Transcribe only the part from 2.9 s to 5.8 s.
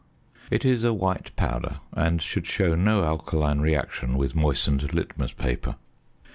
alkaline reaction with moistened litmus paper.